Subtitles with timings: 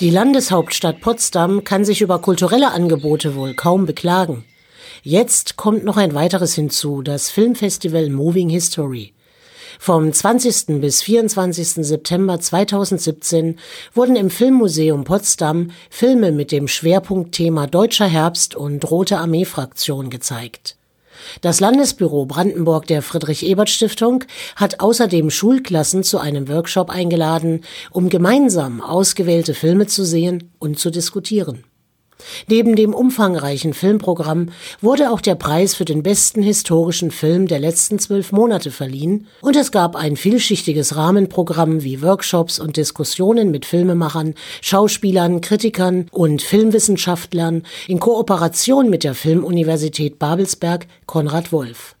[0.00, 4.44] Die Landeshauptstadt Potsdam kann sich über kulturelle Angebote wohl kaum beklagen.
[5.02, 9.12] Jetzt kommt noch ein weiteres hinzu, das Filmfestival Moving History.
[9.80, 10.80] Vom 20.
[10.80, 11.84] bis 24.
[11.84, 13.58] September 2017
[13.92, 20.77] wurden im Filmmuseum Potsdam Filme mit dem Schwerpunktthema Deutscher Herbst und Rote Armee-Fraktion gezeigt.
[21.40, 24.24] Das Landesbüro Brandenburg der Friedrich-Ebert-Stiftung
[24.56, 30.90] hat außerdem Schulklassen zu einem Workshop eingeladen, um gemeinsam ausgewählte Filme zu sehen und zu
[30.90, 31.64] diskutieren.
[32.48, 34.50] Neben dem umfangreichen Filmprogramm
[34.80, 39.56] wurde auch der Preis für den besten historischen Film der letzten zwölf Monate verliehen und
[39.56, 47.62] es gab ein vielschichtiges Rahmenprogramm wie Workshops und Diskussionen mit Filmemachern, Schauspielern, Kritikern und Filmwissenschaftlern
[47.86, 51.97] in Kooperation mit der Filmuniversität Babelsberg Konrad Wolf.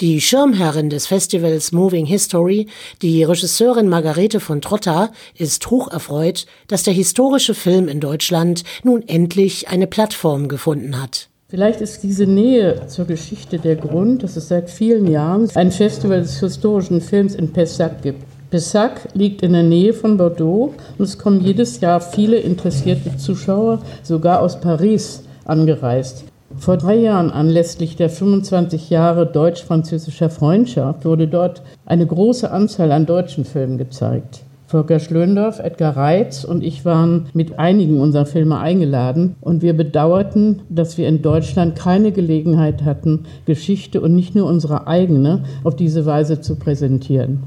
[0.00, 2.66] Die Schirmherrin des Festivals Moving History,
[3.02, 9.68] die Regisseurin Margarete von Trotta, ist hocherfreut, dass der historische Film in Deutschland nun endlich
[9.68, 11.28] eine Plattform gefunden hat.
[11.50, 16.20] Vielleicht ist diese Nähe zur Geschichte der Grund, dass es seit vielen Jahren ein Festival
[16.20, 18.22] des historischen Films in Pessac gibt.
[18.50, 23.80] Pessac liegt in der Nähe von Bordeaux und es kommen jedes Jahr viele interessierte Zuschauer,
[24.02, 26.24] sogar aus Paris, angereist.
[26.58, 33.06] Vor drei Jahren anlässlich der 25 Jahre deutsch-französischer Freundschaft wurde dort eine große Anzahl an
[33.06, 34.40] deutschen Filmen gezeigt.
[34.66, 40.60] Volker Schlöndorff, Edgar Reitz und ich waren mit einigen unserer Filme eingeladen und wir bedauerten,
[40.68, 46.04] dass wir in Deutschland keine Gelegenheit hatten, Geschichte und nicht nur unsere eigene auf diese
[46.06, 47.44] Weise zu präsentieren.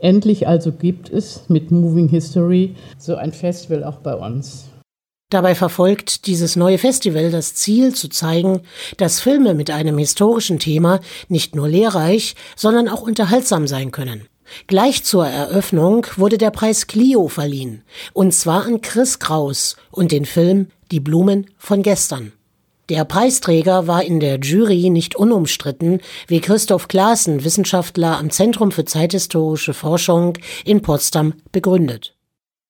[0.00, 4.69] Endlich also gibt es mit Moving History so ein Festival auch bei uns.
[5.30, 8.62] Dabei verfolgt dieses neue Festival das Ziel zu zeigen,
[8.96, 14.28] dass Filme mit einem historischen Thema nicht nur lehrreich, sondern auch unterhaltsam sein können.
[14.66, 20.24] Gleich zur Eröffnung wurde der Preis Clio verliehen, und zwar an Chris Kraus und den
[20.24, 22.32] Film Die Blumen von gestern.
[22.88, 28.84] Der Preisträger war in der Jury nicht unumstritten, wie Christoph Klaassen, Wissenschaftler am Zentrum für
[28.84, 32.16] zeithistorische Forschung in Potsdam, begründet.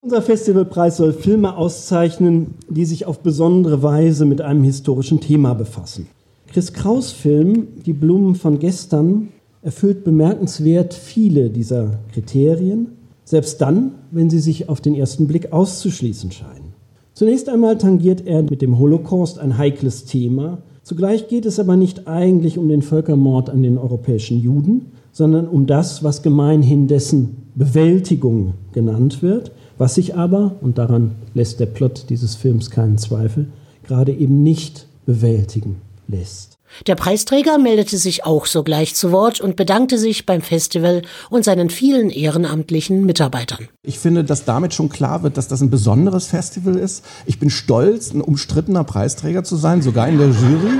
[0.02, 6.06] Unser Festivalpreis soll Filme auszeichnen, die sich auf besondere Weise mit einem historischen Thema befassen.
[6.46, 9.28] Chris Kraus Film Die Blumen von gestern
[9.60, 12.92] erfüllt bemerkenswert viele dieser Kriterien,
[13.26, 16.72] selbst dann, wenn sie sich auf den ersten Blick auszuschließen scheinen.
[17.12, 22.08] Zunächst einmal tangiert er mit dem Holocaust ein heikles Thema, zugleich geht es aber nicht
[22.08, 28.54] eigentlich um den Völkermord an den europäischen Juden, sondern um das, was gemeinhin dessen Bewältigung
[28.72, 33.48] genannt wird, was sich aber, und daran lässt der Plot dieses Films keinen Zweifel,
[33.82, 36.60] gerade eben nicht bewältigen lässt.
[36.86, 41.68] Der Preisträger meldete sich auch sogleich zu Wort und bedankte sich beim Festival und seinen
[41.68, 43.68] vielen ehrenamtlichen Mitarbeitern.
[43.82, 47.04] Ich finde, dass damit schon klar wird, dass das ein besonderes Festival ist.
[47.26, 50.78] Ich bin stolz, ein umstrittener Preisträger zu sein, sogar in der Jury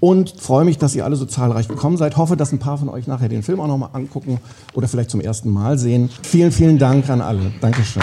[0.00, 2.16] und freue mich, dass ihr alle so zahlreich gekommen seid.
[2.16, 4.40] Hoffe, dass ein paar von euch nachher den Film auch nochmal angucken
[4.74, 6.10] oder vielleicht zum ersten Mal sehen.
[6.22, 7.52] Vielen, vielen Dank an alle.
[7.60, 8.02] Dankeschön.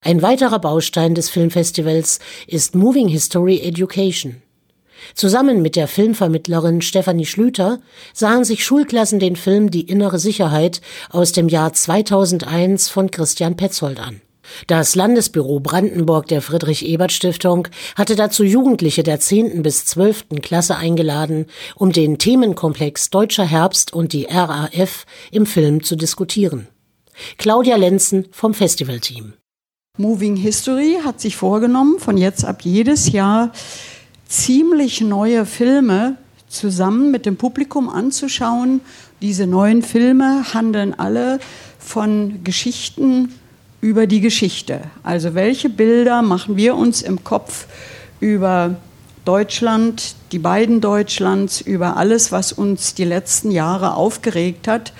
[0.00, 4.36] Ein weiterer Baustein des Filmfestivals ist Moving History Education.
[5.14, 7.80] Zusammen mit der Filmvermittlerin Stefanie Schlüter
[8.12, 13.98] sahen sich Schulklassen den Film Die innere Sicherheit aus dem Jahr 2001 von Christian Petzold
[13.98, 14.20] an.
[14.66, 19.62] Das Landesbüro Brandenburg der Friedrich-Ebert-Stiftung hatte dazu Jugendliche der 10.
[19.62, 20.40] bis 12.
[20.42, 26.68] Klasse eingeladen, um den Themenkomplex Deutscher Herbst und die RAF im Film zu diskutieren.
[27.38, 29.34] Claudia Lenzen vom Festivalteam.
[29.96, 33.52] Moving History hat sich vorgenommen, von jetzt ab jedes Jahr
[34.26, 36.16] ziemlich neue Filme
[36.48, 38.80] zusammen mit dem Publikum anzuschauen.
[39.22, 41.38] Diese neuen Filme handeln alle
[41.78, 43.32] von Geschichten
[43.84, 44.80] über die Geschichte.
[45.02, 47.66] Also welche Bilder machen wir uns im Kopf
[48.18, 48.76] über
[49.26, 54.94] Deutschland, die beiden Deutschlands, über alles, was uns die letzten Jahre aufgeregt hat.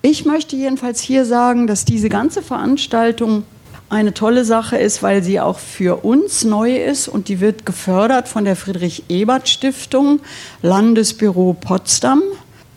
[0.00, 3.44] Ich möchte jedenfalls hier sagen, dass diese ganze Veranstaltung
[3.90, 8.28] eine tolle Sache ist, weil sie auch für uns neu ist und die wird gefördert
[8.28, 10.20] von der Friedrich Ebert Stiftung,
[10.62, 12.22] Landesbüro Potsdam.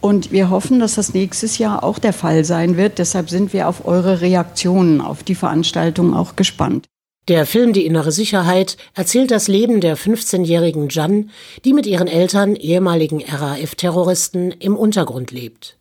[0.05, 2.99] Und wir hoffen, dass das nächstes Jahr auch der Fall sein wird.
[2.99, 6.85] Deshalb sind wir auf eure Reaktionen auf die Veranstaltung auch gespannt.
[7.27, 11.31] Der Film Die innere Sicherheit erzählt das Leben der 15-jährigen Jan,
[11.65, 15.75] die mit ihren Eltern, ehemaligen RAF-Terroristen, im Untergrund lebt.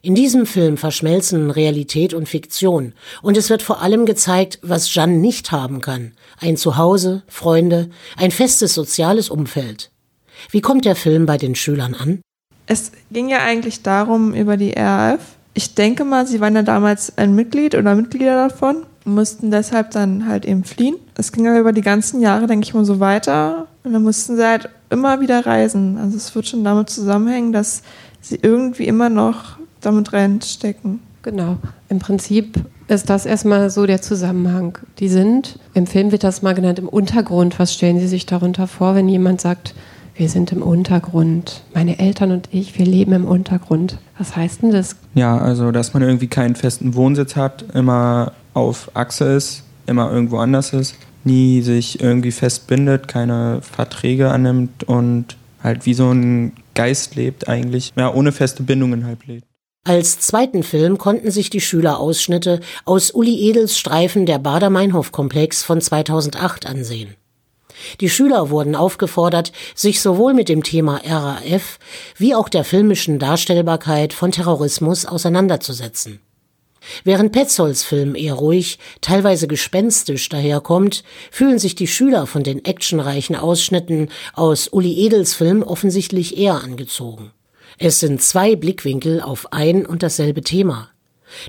[0.00, 5.20] In diesem Film verschmelzen Realität und Fiktion und es wird vor allem gezeigt, was Jan
[5.20, 6.12] nicht haben kann.
[6.40, 9.90] Ein Zuhause, Freunde, ein festes soziales Umfeld.
[10.50, 12.22] Wie kommt der Film bei den Schülern an?
[12.66, 15.20] Es ging ja eigentlich darum, über die RAF
[15.54, 20.26] Ich denke mal, sie waren ja damals ein Mitglied oder Mitglieder davon mussten deshalb dann
[20.26, 20.96] halt eben fliehen.
[21.16, 23.68] Es ging aber über die ganzen Jahre, denke ich mal, so weiter.
[23.84, 25.96] Und dann mussten sie halt immer wieder reisen.
[25.96, 27.82] Also es wird schon damit zusammenhängen, dass
[28.20, 31.00] sie irgendwie immer noch damit reinstecken.
[31.22, 31.56] Genau.
[31.88, 32.54] Im Prinzip
[32.88, 34.78] ist das erstmal so der Zusammenhang.
[34.98, 37.58] Die sind, im Film wird das mal genannt, im Untergrund.
[37.58, 39.74] Was stellen Sie sich darunter vor, wenn jemand sagt,
[40.16, 41.62] wir sind im Untergrund.
[41.74, 43.98] Meine Eltern und ich, wir leben im Untergrund.
[44.18, 44.96] Was heißt denn das?
[45.14, 50.38] Ja, also dass man irgendwie keinen festen Wohnsitz hat, immer auf Achse ist, immer irgendwo
[50.38, 57.16] anders ist, nie sich irgendwie festbindet, keine Verträge annimmt und halt wie so ein Geist
[57.16, 59.46] lebt eigentlich, ja, ohne feste Bindungen halt lebt.
[59.84, 65.80] Als zweiten Film konnten sich die Schüler Ausschnitte aus Uli Edels Streifen der Bader-Meinhof-Komplex von
[65.80, 67.14] 2008 ansehen.
[68.00, 71.78] Die Schüler wurden aufgefordert, sich sowohl mit dem Thema RAF
[72.16, 76.20] wie auch der filmischen Darstellbarkeit von Terrorismus auseinanderzusetzen.
[77.04, 83.36] Während Petzolds Film eher ruhig, teilweise gespenstisch daherkommt, fühlen sich die Schüler von den actionreichen
[83.36, 87.32] Ausschnitten aus Uli Edels Film offensichtlich eher angezogen.
[87.78, 90.90] Es sind zwei Blickwinkel auf ein und dasselbe Thema.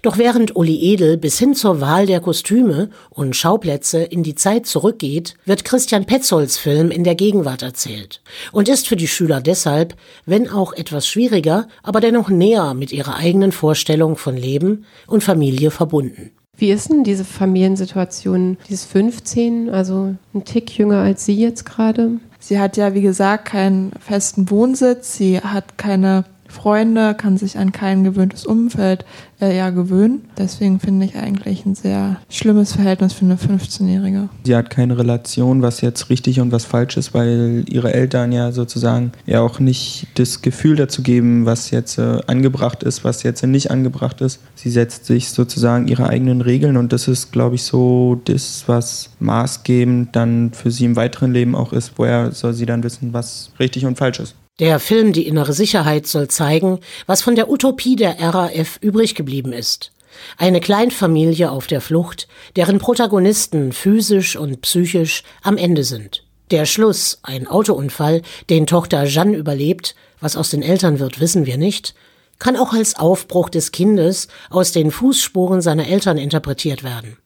[0.02, 4.66] Doch während Uli Edel bis hin zur Wahl der Kostüme und Schauplätze in die Zeit
[4.66, 9.96] zurückgeht, wird Christian Petzolds Film in der Gegenwart erzählt und ist für die Schüler deshalb,
[10.26, 15.72] wenn auch etwas schwieriger, aber dennoch näher mit ihrer eigenen Vorstellung von Leben und Familie
[15.72, 16.32] verbunden.
[16.60, 18.58] Wie ist denn diese Familiensituation?
[18.68, 22.20] Die ist 15, also ein Tick jünger als Sie jetzt gerade.
[22.40, 27.72] Sie hat ja, wie gesagt, keinen festen Wohnsitz, sie hat keine Freunde, kann sich an
[27.72, 29.06] kein gewöhntes Umfeld
[29.42, 30.26] äh, ja gewöhnen.
[30.38, 34.30] Deswegen finde ich eigentlich ein sehr schlimmes Verhältnis für eine 15-Jährige.
[34.44, 38.52] Sie hat keine Relation, was jetzt richtig und was falsch ist, weil ihre Eltern ja
[38.52, 43.46] sozusagen ja auch nicht das Gefühl dazu geben, was jetzt äh, angebracht ist, was jetzt
[43.46, 44.40] nicht angebracht ist.
[44.56, 49.12] Sie setzt sich sozusagen ihre eigenen Regeln und das ist, glaube ich, so das, was
[49.20, 51.94] maßgebend dann für sie im weiteren Leben auch ist.
[51.98, 54.36] Woher soll sie dann wissen, was richtig und falsch ist?
[54.60, 59.54] Der Film Die innere Sicherheit soll zeigen, was von der Utopie der RAF übrig geblieben
[59.54, 59.92] ist.
[60.36, 66.24] Eine Kleinfamilie auf der Flucht, deren Protagonisten physisch und psychisch am Ende sind.
[66.50, 71.58] Der Schluss, ein Autounfall, den Tochter Jeanne überlebt, was aus den Eltern wird, wissen wir
[71.58, 71.94] nicht,
[72.40, 77.18] kann auch als Aufbruch des Kindes aus den Fußspuren seiner Eltern interpretiert werden.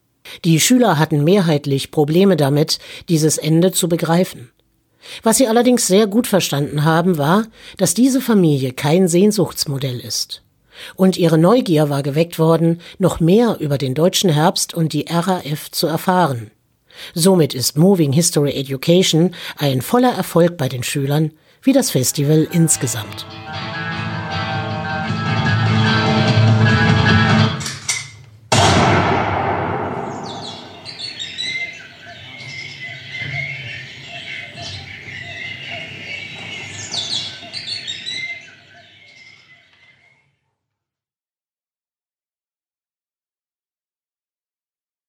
[0.44, 4.50] Die Schüler hatten mehrheitlich Probleme damit, dieses Ende zu begreifen.
[5.22, 7.44] Was sie allerdings sehr gut verstanden haben, war,
[7.76, 10.42] dass diese Familie kein Sehnsuchtsmodell ist.
[10.96, 15.70] Und ihre Neugier war geweckt worden, noch mehr über den deutschen Herbst und die RAF
[15.70, 16.50] zu erfahren.
[17.14, 21.32] Somit ist Moving History Education ein voller Erfolg bei den Schülern,
[21.62, 23.26] wie das Festival insgesamt.